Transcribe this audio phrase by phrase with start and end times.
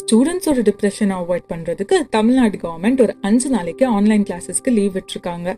[0.00, 5.48] ஸ்டூடெண்ட்ஸோட டிப்ரெஷனை avoid பண்றதுக்கு Tamil Nadu government ஒரு அஞ்சு நாளைக்கு ஆன்லைன் கிளாஸஸ்க்கு லீவ் விட்டுருக்காங்க.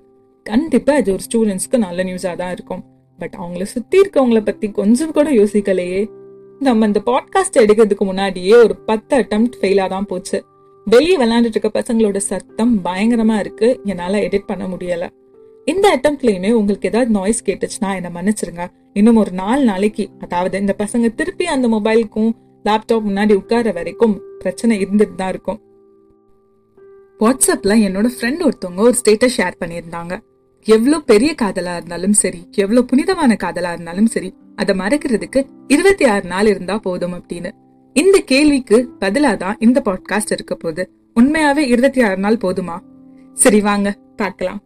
[0.46, 2.82] கண்டிப்பா இது ஒரு ஸ்டூடெண்ட்ஸ்க்கு நல்ல நியூஸா தான் இருக்கும்.
[3.18, 6.10] பட் அவங்கள சுற்றி இருக்கவங்கள பற்றி கொஞ்சம் கூட யோசிக்கலையே.
[6.60, 10.38] நம்ம இந்த பாட்காஸ்ட் எடுக்கிறதுக்கு முன்னாடியே ஒரு பத்து அட்டம்ப்ட் ஃபெயிலா தான் போச்சு.
[10.86, 13.80] வெளியே விளையாண்டுட்டு இருக்க பசங்களோட சத்தம் பயங்கரமா இருக்கு.
[13.84, 15.06] என்னால எடிட் பண்ண முடியல.
[15.64, 18.64] இந்த அட்டம்ப்ட்லயுமே உங்களுக்கு ஏதாவது நாய்ஸ் கேட்டுச்சுன்னா என்ன மன்னிச்சிருங்க.
[18.92, 22.32] இன்னும் ஒரு நாலு நாளைக்கு அதாவது இந்த பசங்க திருப்பி அந்த மொபைலுக்கும்
[22.64, 25.60] லேப்டாப் முன்னாடி உட்கார வரைக்கும் பிரச்சனை இருந்துட்டு தான் இருக்கும்.
[27.20, 30.14] வாட்ஸ்அப்ல என்னோட ஃப்ரெண்ட் ஒருத்தவங்க ஒரு ஸ்டேட்டஸ் ஷேர் பண்ணியிருந்தாங்க.
[30.66, 36.46] எவ்வளோ பெரிய காதலா இருந்தாலும் சரி எவ்வளோ புனிதமான காதலா இருந்தாலும் சரி அதை மறக்கிறதுக்கு இருபத்தி ஆறு நாள்
[36.46, 37.50] இருந்தா போதும் அப்படின்னு.
[37.96, 40.84] இந்த கேள்விக்கு பதிலா தான் இந்த பாட்காஸ்ட் இருக்க போகுது.
[41.20, 42.76] உண்மையாவே இருபத்தி ஆறு நாள் போதுமா?
[43.36, 44.60] சரி வாங்க பார்க்கலாம்.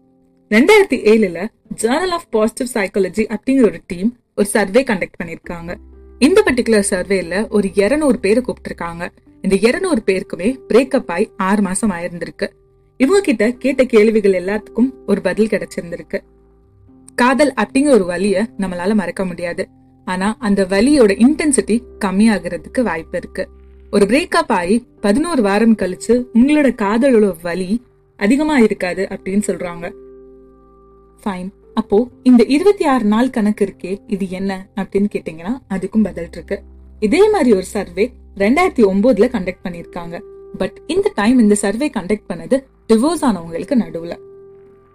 [0.51, 1.39] ரெண்டாயிரத்தி ஏழுல
[1.83, 5.75] ஜேர்னல் ஆஃப் பாசிட்டிவ் சைக்காலஜி அப்படிங்கிற ஒரு டீம் ஒரு சர்வே கண்டக்ட் பண்ணிருக்காங்க
[6.19, 9.09] இந்த பர்டிகுலர் சர்வேல ஒரு இருநூறு பேரை கூப்பிட்டுருக்காங்க.
[9.43, 12.49] இந்த இருநூறு பேருக்குமே பிரேக்கப் ஆகி ஆறு மாசம் ஆயிருந்திருக்கு.
[12.97, 16.21] இவங்க கிட்ட கேட்ட கேள்விகள் எல்லாத்துக்கும் ஒரு பதில் கிடைச்சிருந்திருக்கு.
[17.15, 19.69] காதல் அப்படிங்கிற ஒரு வலிய நம்மளால மறக்க முடியாது.
[20.05, 23.49] ஆனா அந்த வலியோட இன்டென்சிட்டி கம்மியாகிறதுக்கு வாய்ப்பு இருக்கு.
[23.91, 27.83] ஒரு பிரேக்கப் ஆகி பதினோரு வாரம் கழிச்சு உங்களோட காதலோட வலி
[28.17, 29.93] அதிகமா இருக்காது அப்படின்னு சொல்றாங்க.
[31.25, 36.63] ஃபைன் அப்போ இந்த இருபத்தி ஆறு நாள் கணக்கு இருக்கே இது என்ன அப்படின்னு கேட்டீங்கன்னா அதுக்கும் பதில் இருக்கு.
[37.01, 38.05] இதே மாதிரி ஒரு சர்வே
[38.37, 40.17] ரெண்டாயிரத்தி ஒன்பதுல கண்டக்ட் பண்ணிருக்காங்க
[40.59, 42.57] பட் இந்த டைம் இந்த சர்வே கண்டக்ட் பண்ணது
[42.89, 44.15] டிவோர்ஸ் ஆனவங்களுக்கு நடுவுல.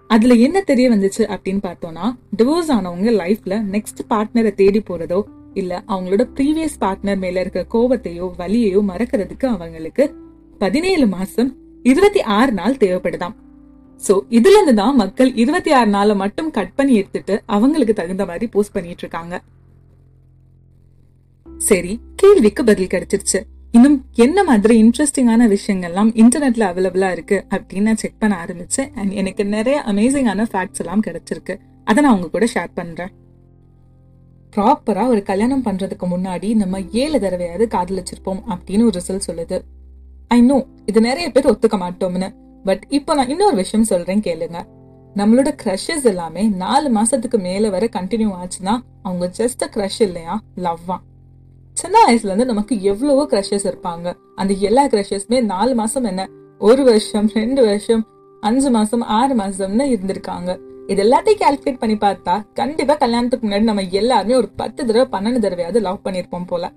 [0.07, 2.07] அதுல என்ன தெரிய வந்துச்சு அப்படின்னு பார்த்தோம்னா
[2.37, 5.21] டிவோர்ஸ் ஆனவங்க லைஃப்ல நெக்ஸ்ட் பார்ட்னரை தேடி போறதோ
[5.53, 10.15] இல்ல அவங்களோட ப்ரீவியஸ் பார்ட்னர் மேல இருக்க கோபத்தையோ வலியையோ மறக்கிறதுக்கு அவங்களுக்கு
[10.57, 11.51] பதினேழு மாசம்
[11.83, 13.35] இருபத்தி ஆறு நாள் தேவைப்படுதாம்.
[14.07, 18.47] சோ இதுல இருந்து தான் மக்கள் இருபத்தி ஆறு நாளை மட்டும் கட் பண்ணி எடுத்துட்டு அவங்களுக்கு தகுந்த மாதிரி
[18.47, 19.35] போஸ்ட் பண்ணிட்டு இருக்காங்க
[21.59, 23.39] சரி கேள்விக்கு பதில் கிடைச்சிருச்சு.
[23.71, 28.89] இன்னும் என்ன மாதிரி இன்ட்ரெஸ்டிங்கான விஷயங்கள்லாம் இன்டர்நெட்ல அவைலபிளா இருக்கு அப்படின்னு நான் செக் பண்ண ஆரம்பிச்சேன்.
[28.95, 31.55] அண்ட் எனக்கு நிறைய அமேசிங்கான ஃபேக்ட்ஸ் எல்லாம் கிடைச்சிருக்கு.
[31.83, 33.11] அதை நான் உங்க கூட ஷேர் பண்றேன்.
[34.55, 39.59] ப்ராப்பரா ஒரு கல்யாணம் பண்றதுக்கு முன்னாடி நம்ம ஏழு தடவையாவது காதலிச்சிருப்போம் அப்படின்னு ஒரு ரிசல்ட் சொல்லுது.
[40.27, 42.29] ஐ நோ இது நிறைய பேர் ஒத்துக்க மாட்டோம்னு.
[42.63, 44.59] பட் இப்போ நான் இன்னொரு விஷயம் சொல்றேன் கேளுங்க.
[45.15, 50.39] நம்மளோட க்ரஷஸ் எல்லாமே நாலு மாசத்துக்கு மேல வர கண்டினியூ ஆச்சுன்னா அவங்க ஜஸ்ட் க்ரஷ் இல்லையா?
[50.57, 50.97] லவ்வா
[51.73, 54.13] சின்ன வயசுல இருந்து நமக்கு எவ்வளவோ க்ரஷஸ் இருப்பாங்க.
[54.35, 56.29] அந்த எல்லா க்ரஷஸ்மே நாலு மாசம் என்ன?
[56.59, 58.07] ஒரு வருஷம் ரெண்டு வருஷம்
[58.41, 60.59] அஞ்சு மாசம் ஆறு மாசம்னு இருந்திருக்காங்க.
[60.87, 65.79] இது எல்லாத்தையும் கால்குலேட் பண்ணி பார்த்தா கண்டிப்பா கல்யாணத்துக்கு முன்னாடி நம்ம எல்லாருமே ஒரு பத்து தடவை பன்னெண்டு தடவையாவது
[65.79, 66.71] லவ் பண்ணிருப்போம் போல.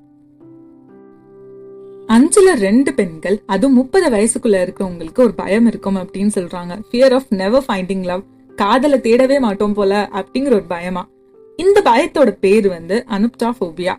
[2.09, 6.73] அஞ்சுல ரெண்டு பெண்கள் அதுவும் முப்பது வயசுக்குள்ள இருக்கிறவங்களுக்கு ஒரு பயம் இருக்கும் அப்படின்னு சொல்றாங்க.
[6.89, 8.23] Fear of never finding love
[8.57, 11.09] காதல தேடவே மாட்டோம் போல அப்படிங்கிற ஒரு பயமா.
[11.57, 13.95] இந்த பயத்தோட பேர் வந்து அனுப்டாஃபோபியா.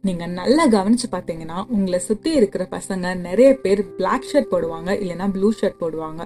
[0.00, 5.52] நீங்க நல்லா கவனிச்சு பாத்தீங்கன்னா உங்களை சுத்தி இருக்கிற பசங்க நிறைய பேர் பிளாக் ஷர்ட் போடுவாங்க இல்லைன்னா ப்ளூ
[5.60, 6.22] ஷர்ட் போடுவாங்க.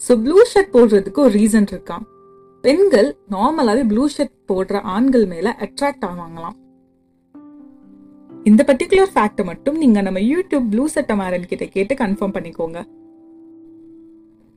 [0.00, 2.06] ஸோ ப்ளூ ஷர்ட் போடுறதுக்கு ஒரு ரீசன் இருக்கான்
[2.60, 6.56] பெண்கள் நார்மலாவே ப்ளூ ஷர்ட் போடுற ஆண்கள் மேல அட்ராக்ட் ஆவாங்களாம்.
[8.46, 12.84] இந்த பர்டிகுலர் ஃபேக்ட் மட்டும் நீங்க நம்ம யூடியூப் ப்ளூ சட்டமாரன் கிட்ட கேட்டு கன்ஃபார்ம் பண்ணிக்கோங்க.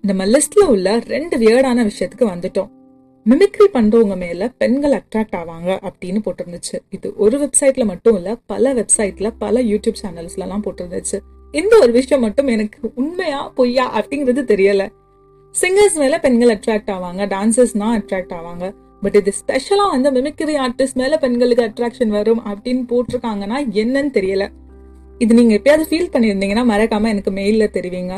[0.01, 2.69] நம்ம லிஸ்ட்ல உள்ள ரெண்டு வியர்டான விஷயத்துக்கு வந்துட்டோம்.
[3.29, 6.79] மிமிக்ரி பண்றவங்க மேல பெண்கள் அட்ராக்ட் ஆவாங்க அப்படின்னு போட்டிருந்துச்சு.
[6.89, 11.19] இது ஒரு வெப்சைட்ல மட்டும் இல்ல பல வெப்சைட்ல பல யூடியூப் சேனல்ஸ்ல எல்லாம் போட்டிருந்துச்சு.
[11.51, 14.89] இந்த ஒரு விஷயம் மட்டும் எனக்கு உண்மையா பொய்யா அப்படிங்கிறது தெரியல.
[15.61, 18.75] சிங்கர்ஸ் மேல பெண்கள் அட்ராக்ட் ஆவாங்க டான்சர்ஸ்னா அட்ராக்ட் ஆவாங்க.
[19.01, 24.45] பட் இது ஸ்பெஷலா வந்து மிமிக்ரி ஆர்டிஸ்ட் மேல பெண்களுக்கு அட்ராக்ஷன் வரும் அப்படின்னு போட்டிருக்காங்கன்னா என்னன்னு தெரியல.
[25.17, 28.17] இது நீங்க எப்பயாவது ஃபீல் பண்ணிருந்தீங்கன்னா மறக்காம எனக்கு மெயில்ல தெரிவிங்க.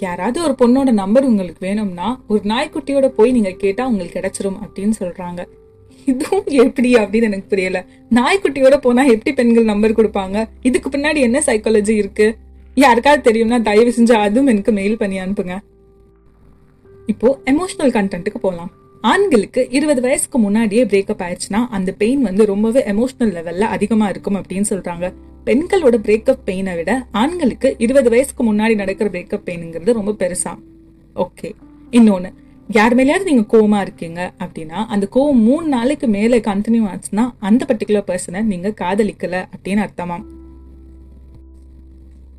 [0.00, 5.42] யாராவது ஒரு பொண்ணோட நம்பர் உங்களுக்கு வேணும்னா ஒரு நாய்க்குட்டியோட போய் நீங்க கேட்டா உங்களுக்கு கிடைச்சிரும் அப்படின்னு சொல்றாங்க.
[6.06, 7.78] இதுவும் எப்படி அப்படின்னு எனக்கு புரியல.
[8.10, 10.48] நாய்க்குட்டியோட போனா எப்படி பெண்கள் நம்பர் கொடுப்பாங்க?
[10.62, 12.36] இதுக்கு பின்னாடி என்ன சைக்காலஜி இருக்கு?
[12.74, 15.56] யாருக்காவது தெரியும்னா தயவு செஞ்சு அதுவும் எனக்கு மெயில் பண்ணி அனுப்புங்க.
[17.06, 18.72] இப்போ எமோஷனல் கண்டென்ட்டுக்கு போகலாம்
[19.10, 24.68] ஆண்களுக்கு இருபது வயசுக்கு முன்னாடியே பிரேக்கப் ஆயிடுச்சுன்னா அந்த பெயின் வந்து ரொம்பவே எமோஷனல் லெவல்ல அதிகமா இருக்கும் அப்படின்னு
[24.70, 25.06] சொல்றாங்க.
[25.46, 30.52] பெண்களோட பிரேக்கப் பெயினை விட ஆண்களுக்கு இருபது வயசுக்கு முன்னாடி நடக்கிற பிரேக்கப் பெயினுங்கிறது ரொம்ப பெருசா.
[31.14, 31.50] ஓகே
[31.90, 32.30] இன்னொன்னு
[32.68, 38.08] யார் மேலேயாவது நீங்க கோவமா இருக்கீங்க அப்படின்னா அந்த கோவம் மூணு நாளைக்கு மேல கண்டினியூ ஆச்சுன்னா அந்த பர்டிகுலர்
[38.10, 40.18] பர்சனை நீங்க காதலிக்கல அப்படின்னு அர்த்தமா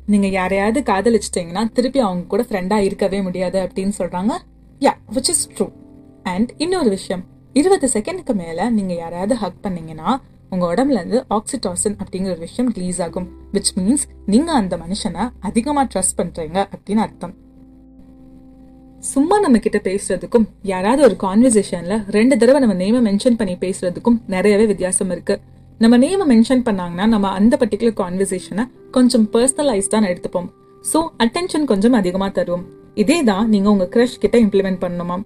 [0.06, 4.34] நீங்க யாரையாவது காதலிச்சிட்டீங்கன்னா திருப்பி அவங்க கூட ஃப்ரெண்டா இருக்கவே முடியாது அப்படின்னு சொல்றாங்க.
[4.80, 5.66] Yeah which is true
[6.30, 7.22] and இன்னொரு விஷயம்.
[7.60, 10.10] இருபது செகண்டுக்கு மேல நீங்க யாராவது ஹக் பண்ணீங்கன்னா
[10.52, 13.26] உங்க உடம்புல இருந்து ஆக்சிடாசின் அப்படிங்கிற ஒரு விஷயம் ரிலீஸ் ஆகும்.
[13.54, 17.34] விச் மீன்ஸ் நீங்க அந்த மனுஷனை அதிகமா ட்ரஸ்ட் பண்றீங்க அப்படின்னு அர்த்தம்.
[19.12, 24.64] சும்மா நம்ம கிட்ட பேசுறதுக்கும் யாராவது ஒரு கான்வர்சேஷன்ல ரெண்டு தடவை நம்ம நேமை மென்ஷன் பண்ணி பேசுறதுக்கும் நிறையவே
[24.72, 25.34] வித்தியாசம் இருக்கு.
[25.82, 28.64] நம்ம நேம மென்ஷன் பண்ணாங்கன்னா நம்ம அந்த பர்டிகுலர் கான்வர்சேஷனை
[28.96, 30.48] கொஞ்சம் பர்சனலைஸ் தான் எடுத்துப்போம்.
[30.92, 32.64] ஸோ அட்டென்ஷன் கொஞ்சம் அதிகமாக தருவோம்.
[33.02, 35.16] இதே தான் நீங்க உங்க க்ரஷ் கிட்ட இம்ப்ளிமெண்ட் பண்ணணுமா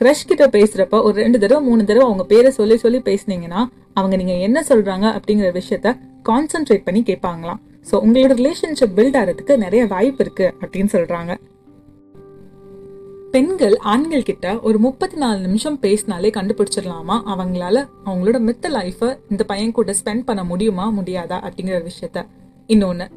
[0.00, 4.32] க்ரஷ் கிட்ட பேசுறப்ப ஒரு ரெண்டு தடவை மூணு தடவை அவங்க பேரை சொல்லி சொல்லி பேசுனீங்கன்னா அவங்க நீங்க
[4.32, 5.98] என்ன சொல்றாங்க அப்படிங்கிற விஷயத்த
[6.28, 7.60] கான்சென்ட்ரேட் பண்ணி கேட்பாங்களாம்.
[7.90, 11.34] ஸோ உங்களோட ரிலேஷன்ஷிப் பில்ட் ஆகிறதுக்கு நிறைய வாய்ப்பு இருக்கு அப்படின்னு சொல்றாங்க.
[13.30, 17.16] பெண்கள் ஆண்கள் கிட்ட ஒரு முப்பத்தி நாலு நிமிஷம் பேசினாலே கண்டுபிடிச்சிடலாமா?
[17.32, 22.26] அவங்களால அவங்களோட மித்த லைஃபை இந்த பையன் கூட ஸ்பெண்ட் பண்ண முடியுமா முடியாதா அப்படிங்கிற விஷயத்த.
[22.66, 23.08] இன்னொன்று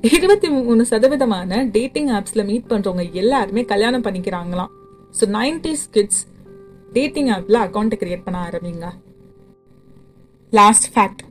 [0.00, 4.72] இருபத்தி மூணு சதவீதமான டேட்டிங் ஆப்ஸ்ல மீட் பண்றவங்க எல்லாருமே கல்யாணம் பண்ணிக்கிறாங்களாம்.
[5.18, 6.22] ஸோ நைன்டிஸ் கிட்ஸ்
[6.96, 8.86] டேட்டிங் ஆப்பில் அக்கௌண்ட்டை கிரியேட் பண்ண ஆரம்பிங்க.
[10.52, 11.22] லாஸ்ட் ஃபேக்ட்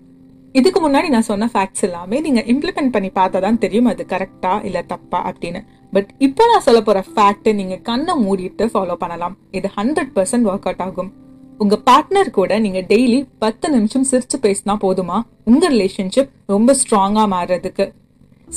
[0.55, 4.81] இதுக்கு முன்னாடி நான் சொன்ன ஃபேக்ட்ஸ் எல்லாமே நீங்கள் இம்ப்ளிமெண்ட் பண்ணி பார்த்தா தான் தெரியும் அது கரெக்டா இல்லை
[4.91, 5.61] தப்பா அப்படின்னு.
[5.93, 9.35] பட் இப்போ நான் சொல்ல போகிற ஃபேக்ட்டை நீங்கள் கண்ணை மூடிட்டு ஃபாலோ பண்ணலாம்.
[9.51, 11.11] இது ஹண்ட்ரட் பர்சன்ட் ஒர்க் அவுட் ஆகும்.
[11.57, 15.17] உங்க பார்ட்னர் கூட நீங்க டெய்லி பத்து நிமிஷம் சிரிச்சு பேசினா போதுமா?
[15.43, 17.87] உங்க ரிலேஷன்ஷிப் ரொம்ப ஸ்ட்ராங்கா மாறுறதுக்கு.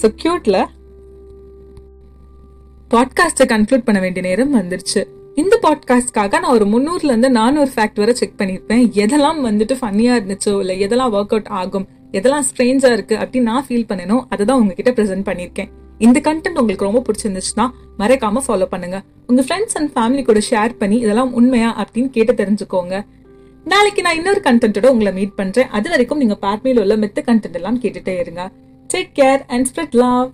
[0.01, 0.59] ஸோ கியூட்ல
[2.95, 5.03] பாட்காஸ்ட்டை கன்க்ளூட் பண்ண வேண்டிய நேரம் வந்துருச்சு.
[5.41, 8.85] இந்த பாட்காஸ்ட்காக நான் ஒரு முந்நூறுல இருந்து நானூறு ஃபேக்ட் வரை செக் பண்ணியிருப்பேன்.
[9.03, 13.87] எதெல்லாம் வந்துட்டு ஃபன்னியா இருந்துச்சோ இல்லை எதெல்லாம் ஒர்க் அவுட் ஆகும் எதெல்லாம் ஸ்ட்ரேஞ்சா இருக்கு அப்படின்னு நான் ஃபீல்
[13.89, 15.69] பண்ணணும் அதை தான் உங்ககிட்ட ப்ரெசென்ட் பண்ணியிருக்கேன்.
[15.99, 17.67] இந்த கண்டென்ட் உங்களுக்கு ரொம்ப பிடிச்சிருந்துச்சுன்னா
[17.99, 19.03] மறக்காம ஃபாலோ பண்ணுங்க.
[19.27, 23.05] உங்க ஃப்ரெண்ட்ஸ் அண்ட் ஃபேமிலி கூட ஷேர் பண்ணி இதெல்லாம் உண்மையா அப்படின்னு கேட்டு தெரிஞ்சுக்கோங்க.
[23.65, 25.69] நாளைக்கு நான் இன்னொரு கண்டென்ட்டோட உங்களை மீட் பண்றேன்.
[25.69, 28.51] அது வரைக்கும் நீங்க பார்ட்மையில் உள்ள மித்த கண்டென்ட் எல்லாம் கேட்டுட்டே இருங்க.
[28.95, 30.33] Take care and spread love